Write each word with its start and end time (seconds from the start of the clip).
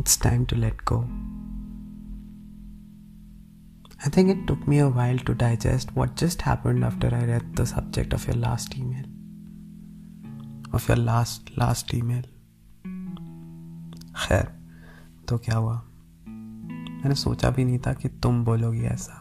It's 0.00 0.16
time 0.16 0.46
to 0.46 0.56
let 0.56 0.82
go. 0.86 0.98
I 4.02 4.08
think 4.08 4.30
it 4.30 4.46
took 4.46 4.66
me 4.66 4.78
a 4.78 4.88
while 4.88 5.18
to 5.18 5.34
digest 5.34 5.94
what 5.94 6.16
just 6.16 6.40
happened 6.40 6.84
after 6.84 7.08
I 7.14 7.24
read 7.26 7.54
the 7.54 7.66
subject 7.66 8.14
of 8.14 8.26
your 8.26 8.36
last 8.36 8.78
email. 8.78 9.04
Of 10.72 10.88
your 10.88 10.96
last, 10.96 11.50
last 11.56 11.92
email. 11.94 12.22
خیر 14.22 14.44
تو 15.26 15.38
کیا 15.38 15.58
ہوا 15.58 15.78
میں 16.26 17.08
نے 17.08 17.14
سوچا 17.14 17.50
بھی 17.50 17.64
نہیں 17.64 17.78
تھا 17.78 17.92
کہ 17.92 18.08
تم 18.22 18.42
بولو 18.44 18.72
گی 18.72 18.86
ایسا 18.86 19.14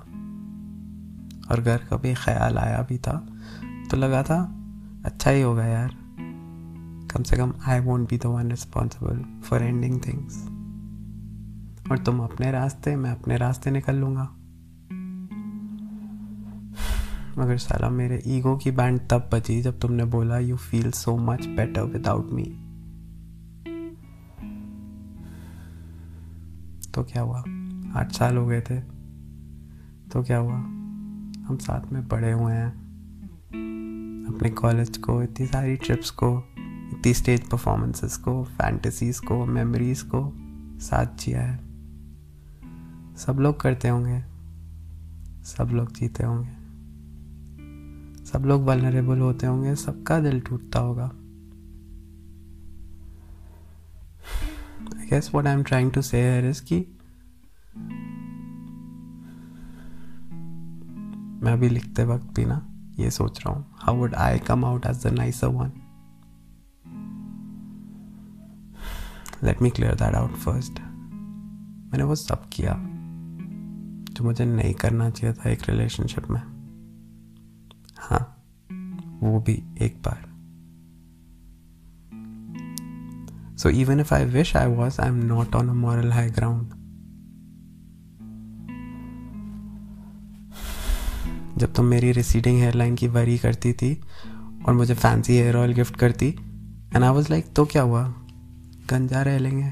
اور 1.50 1.57
گھر 1.66 1.77
کا 1.89 1.96
بھی 1.96 2.14
خیال 2.14 2.57
آیا 2.57 2.82
بھی 2.88 2.98
تھا 3.07 3.20
تو 3.89 3.98
لگا 3.98 4.21
تھا 4.21 4.39
اچھا 5.04 5.32
ہی 5.32 5.43
ہوگا 5.43 5.66
یار 5.66 5.90
کم 7.09 7.23
سے 7.23 7.35
کم 7.35 7.52
I 7.66 7.82
won't 7.85 8.09
be 8.09 8.18
the 8.18 8.30
one 8.30 8.52
responsible 8.52 9.21
for 9.43 9.62
ending 9.62 9.99
things 9.99 10.48
اور 11.89 11.98
تم 11.98 12.21
اپنے 12.21 12.52
راستے، 12.52 12.95
میں 12.95 13.11
اپنے 13.11 13.35
راستے 13.35 13.70
نکل 13.70 13.95
لوں 13.95 14.16
گا۔ 14.16 14.27
مگر 17.38 17.57
سالا 17.57 17.89
میرے 17.89 18.15
ایگو 18.15 18.57
کی 18.57 18.71
بینڈ 18.71 18.99
تب 19.07 19.20
بچی 19.31 19.62
جب 19.62 19.71
تم 19.79 19.93
نے 19.93 20.05
بولا 20.05 20.38
you 20.38 20.55
feel 20.55 20.91
so 20.91 21.17
much 21.17 21.48
better 21.48 21.81
without 21.81 22.07
me 22.07 22.25
می 22.25 22.43
تو 26.91 27.03
کیا 27.03 27.21
ہوا؟ 27.21 27.43
آٹھ 27.93 28.13
سال 28.13 28.37
ہو 28.37 28.49
گئے 28.49 28.62
تھے۔ 28.62 28.81
تو 30.12 30.21
کیا 30.21 30.40
ہوا؟ 30.40 30.57
ہم 31.49 31.57
ساتھ 31.57 31.93
میں 31.93 32.01
پڑھے 32.09 32.34
ہوئے 32.34 32.57
ہیں۔ 32.57 32.71
اپنے 34.27 34.49
کالج 34.55 34.99
کو، 34.99 35.20
اتنی 35.20 35.45
ساری 35.45 35.76
ٹرپس 35.76 36.12
کو، 36.12 36.37
اتنی 36.91 37.12
اسٹیج 37.12 37.49
پرفارمنسز 37.49 38.18
کو 38.18 38.46
فینٹسیز 38.57 39.21
کو 39.21 39.46
میموریز 39.46 40.03
کو 40.03 40.31
ساتھ 40.79 41.09
جیا 41.18 41.53
ہے۔ 41.53 41.68
سب 43.20 43.39
لوگ 43.39 43.53
کرتے 43.53 43.89
ہوں 43.89 44.05
گے۔ 44.05 44.20
سب 45.43 45.73
لوگ 45.73 45.87
جیتے 45.87 46.25
ہوں 46.25 46.43
گے۔ 46.43 46.53
سب 48.25 48.45
لوگ 48.45 48.62
ولنریبل 48.62 49.20
ہوتے 49.20 49.48
ہوں 49.48 49.63
گے۔ 49.63 49.75
سب 49.75 50.03
کا 50.03 50.20
دل 50.20 50.39
ٹوٹتا 50.39 50.79
ہوگا۔ 50.79 51.09
Guess 55.12 55.35
what 55.35 55.45
I 55.45 55.55
am 55.55 55.63
trying 55.63 55.90
to 55.90 56.01
say 56.01 56.47
is 56.49 56.62
کی 56.62 56.84
میں 61.41 61.51
ابھی 61.51 61.70
لکھتے 61.70 62.03
وقت 62.03 62.25
بھی 62.35 62.45
نا 62.45 62.59
یہ 62.97 63.09
سوچ 63.09 63.41
رہا 63.45 63.53
ہوں۔ 63.53 63.63
How 63.87 63.97
would 63.97 64.16
I 64.16 64.40
come 64.40 64.66
out 64.66 64.85
as 64.85 65.03
the 65.03 65.09
nice 65.09 65.44
one 65.44 65.69
let 69.41 69.62
me 69.62 69.69
clear 69.69 69.94
that 69.94 70.16
out 70.16 70.38
first 70.38 70.79
میں 71.85 71.97
نے 71.97 72.03
وہ 72.03 72.16
سب 72.16 72.50
کیا۔ 72.50 72.88
جو 74.19 74.25
مجھے 74.25 74.45
نہیں 74.45 74.73
کرنا 74.73 75.12
چاہیے 75.12 75.34
تھا 75.34 75.50
ایک 75.50 75.69
ریلیشن 75.69 76.07
شپ 76.07 76.31
میں۔ 76.31 76.41
ہاں 78.12 78.25
وہ 79.22 79.39
بھی 79.39 79.62
ایک 79.75 79.95
بار۔ 80.03 80.29
So 83.57 83.69
even 83.69 83.97
if 83.97 84.13
I 84.13 84.40
wish 84.40 84.56
I 84.56 84.75
was 84.75 85.00
I 85.00 85.12
am 85.12 85.25
not 85.25 85.56
on 85.56 85.69
a 85.69 85.75
moral 85.75 86.12
high 86.12 86.29
ground 86.38 86.67
جب 91.56 91.67
تم 91.73 91.85
میری 91.85 92.13
ریسیڈنگ 92.13 92.57
ہیئر 92.57 92.75
لائن 92.75 92.95
کی 92.95 93.07
وری 93.07 93.38
کرتی 93.38 93.73
تھی 93.73 93.95
اور 94.63 94.73
مجھے 94.73 94.94
فینسی 94.94 95.41
ہیئر 95.41 95.56
آئل 95.56 95.81
گفٹ 95.81 95.97
کرتی 95.97 96.31
اینڈ 96.91 97.03
آئی 97.03 97.16
واز 97.16 97.29
لائک 97.29 97.45
تو 97.53 97.66
کیا 97.66 97.84
ہوا؟ 97.84 98.12
گنجا 98.91 99.23
رہ 99.23 99.40
لیں 99.40 99.57
گے۔ 99.57 99.69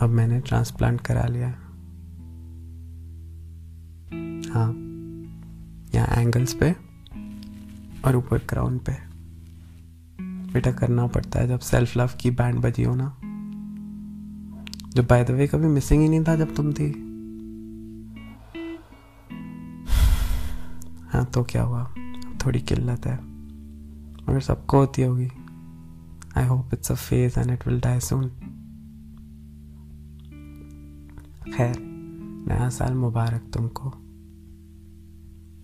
اب 0.00 0.10
میں 0.10 0.26
نے 0.26 0.40
ٹرانسپلانٹ 0.40 1.00
کرا 1.00 1.26
لیا۔ 1.26 1.50
یہاں 5.96 6.16
اینگلس 6.16 6.58
پہ 6.58 6.72
اور 8.00 8.14
اوپر 8.14 8.38
کراؤن 8.38 8.78
پہ 8.78 8.92
بیٹا 10.52 10.70
کرنا 10.70 11.06
پڑتا 11.06 11.40
ہے 11.40 11.48
جب 11.48 11.60
سیلف 11.60 11.96
لو 11.96 12.04
کی 12.18 12.30
بینڈ 12.30 12.58
بجی 12.62 12.84
ہو 12.84 12.94
جو 14.94 15.02
بائی 15.02 15.24
دا 15.24 15.34
وے 15.34 15.46
کبھی 15.46 15.68
مسنگ 15.68 16.02
ہی 16.02 16.08
نہیں 16.08 16.24
تھا 16.24 16.34
جب 16.34 16.46
تم 16.56 16.70
تھی 16.72 16.92
ہاں 21.14 21.24
تو 21.32 21.44
کیا 21.44 21.64
ہوا 21.64 21.84
تھوڑی 22.38 22.58
قلت 22.58 23.06
ہے 23.06 23.16
مگر 24.26 24.40
سب 24.40 24.66
کو 24.66 24.80
ہوتی 24.80 25.04
ہوگی 25.04 25.28
I 26.34 26.46
hope 26.46 26.72
it's 26.72 26.90
a 26.90 26.96
phase 26.96 27.38
and 27.38 27.50
it 27.50 27.66
will 27.66 27.78
die 27.82 28.00
soon 28.00 28.28
خیر 31.56 31.78
نیا 32.46 32.70
سال 32.70 32.94
مبارک 32.94 33.52
تم 33.52 33.68
کو 33.68 33.90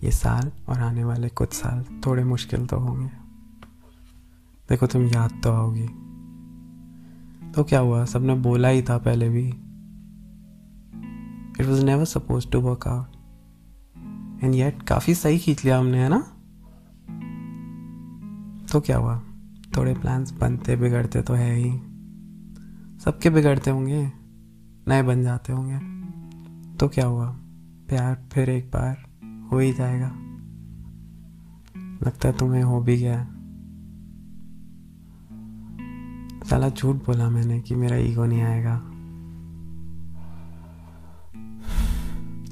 یہ 0.03 0.11
سال 0.11 0.49
اور 0.65 0.81
آنے 0.81 1.03
والے 1.03 1.27
کچھ 1.33 1.55
سال 1.55 1.83
تھوڑے 2.01 2.23
مشکل 2.23 2.65
تو 2.65 2.77
ہوں 2.77 3.01
گے۔ 3.01 3.07
دیکھو 4.69 4.87
تم 4.87 5.03
یاد 5.03 5.29
تو 5.41 5.53
آؤ 5.53 5.73
گی۔ 5.73 5.85
تو 7.53 7.63
کیا 7.63 7.81
ہوا؟ 7.81 8.05
سب 8.05 8.23
نے 8.23 8.35
بولا 8.35 8.69
ہی 8.69 8.81
تھا 8.81 8.97
پہلے 8.97 9.29
بھی۔ 9.29 9.51
It 11.59 11.67
was 11.67 11.83
never 11.83 12.05
suppose 12.05 12.45
to 12.45 12.61
work 12.61 12.87
out 12.87 13.17
and 14.41 14.55
yet 14.55 14.87
کافی 14.87 15.13
صحیح 15.13 15.37
کھینچ 15.37 15.65
لیا 15.65 15.79
ہم 15.79 15.87
نے، 15.87 16.03
ہے 16.03 16.09
نا؟ 16.09 16.19
تو 18.71 18.79
کیا 18.81 18.97
ہوا؟ 18.97 19.19
تھوڑے 19.73 19.93
پلانس 20.01 20.33
بنتے 20.39 20.75
بگڑتے 20.75 21.21
تو 21.21 21.35
ہے 21.35 21.55
ہی۔ 21.55 21.79
سب 22.99 23.21
کے 23.21 23.29
بگڑتے 23.29 23.71
ہوں 23.71 23.87
گے، 23.87 24.05
نئے 24.87 25.03
بن 25.03 25.23
جاتے 25.23 25.53
ہوں 25.53 25.69
گے۔ 25.69 25.75
تو 26.77 26.87
کیا 26.87 27.07
ہوا؟ 27.07 27.33
پیار 27.87 28.15
پھر 28.29 28.47
ایک 28.47 28.65
بار۔ 28.73 29.12
ہو 29.51 29.57
ہی 29.57 29.71
جائے 29.73 30.01
گا۔ 30.01 30.09
لگتا 32.01 32.27
ہے 32.27 32.33
تمہیں 32.33 32.63
ہو 32.63 32.81
بھی 32.81 32.99
گیا۔ 32.99 33.23
ہے 33.23 33.33
سالا 36.49 36.67
جھوٹ 36.67 36.95
بولا 37.05 37.29
میں 37.29 37.43
نے 37.43 37.61
کہ 37.61 37.75
میرا 37.75 37.95
ایگو 37.95 38.25
نہیں 38.25 38.43
آئے 38.43 38.63
گا۔ 38.63 38.79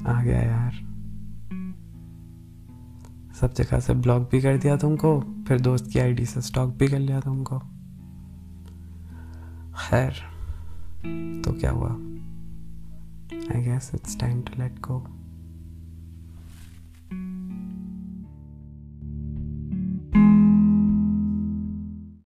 آ 0.04 0.22
گیا 0.24 0.42
یار۔ 0.42 0.70
سب 3.34 3.56
جگہ 3.56 3.80
سے 3.80 3.94
بلاک 3.94 4.30
بھی 4.30 4.40
کر 4.40 4.56
دیا 4.56 4.76
تم 4.76 4.96
کو، 4.96 5.20
پھر 5.46 5.58
دوست 5.58 5.92
کی 5.92 6.00
آئی 6.00 6.12
ڈی 6.12 6.24
سے 6.24 6.38
اسٹاک 6.38 6.76
بھی 6.76 6.86
کر 6.86 6.98
لیا 6.98 7.20
تم 7.20 7.44
کو۔ 7.44 7.60
خیر، 9.72 10.10
تو 11.44 11.52
کیا 11.52 11.72
ہوا؟ 11.72 11.90
I 13.54 13.64
guess 13.64 13.90
it's 13.94 14.16
time 14.16 14.40
to 14.40 14.62
let 14.62 14.88
go 14.88 15.04